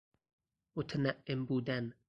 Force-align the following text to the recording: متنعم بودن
متنعم 0.75 1.45
بودن 1.45 1.93